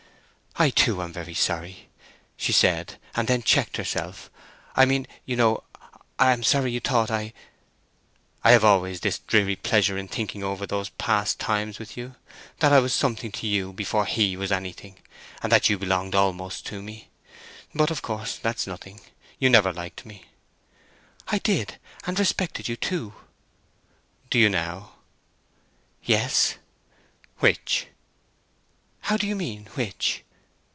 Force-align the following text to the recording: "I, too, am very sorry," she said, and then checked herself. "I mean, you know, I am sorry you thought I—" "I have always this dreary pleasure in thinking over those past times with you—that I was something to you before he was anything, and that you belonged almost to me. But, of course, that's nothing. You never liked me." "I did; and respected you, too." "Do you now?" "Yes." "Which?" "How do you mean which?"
"I, 0.57 0.69
too, 0.69 1.01
am 1.01 1.11
very 1.13 1.33
sorry," 1.33 1.87
she 2.37 2.51
said, 2.51 2.99
and 3.15 3.27
then 3.29 3.41
checked 3.41 3.77
herself. 3.77 4.29
"I 4.75 4.83
mean, 4.85 5.07
you 5.25 5.37
know, 5.37 5.63
I 6.19 6.33
am 6.33 6.43
sorry 6.43 6.71
you 6.73 6.81
thought 6.81 7.09
I—" 7.09 7.33
"I 8.43 8.51
have 8.51 8.63
always 8.65 8.99
this 8.99 9.19
dreary 9.19 9.55
pleasure 9.55 9.97
in 9.97 10.09
thinking 10.09 10.43
over 10.43 10.67
those 10.67 10.89
past 10.89 11.39
times 11.39 11.79
with 11.79 11.95
you—that 11.97 12.71
I 12.73 12.79
was 12.79 12.93
something 12.93 13.31
to 13.31 13.47
you 13.47 13.71
before 13.71 14.05
he 14.05 14.35
was 14.37 14.51
anything, 14.51 14.99
and 15.41 15.51
that 15.53 15.69
you 15.69 15.79
belonged 15.79 16.15
almost 16.15 16.65
to 16.67 16.81
me. 16.83 17.09
But, 17.73 17.89
of 17.89 18.01
course, 18.01 18.35
that's 18.37 18.67
nothing. 18.67 18.99
You 19.39 19.49
never 19.49 19.71
liked 19.71 20.05
me." 20.05 20.25
"I 21.29 21.39
did; 21.39 21.79
and 22.05 22.19
respected 22.19 22.67
you, 22.67 22.75
too." 22.75 23.13
"Do 24.29 24.37
you 24.37 24.49
now?" 24.49 24.95
"Yes." 26.03 26.57
"Which?" 27.39 27.87
"How 28.99 29.15
do 29.17 29.25
you 29.25 29.35
mean 29.35 29.65
which?" 29.73 30.23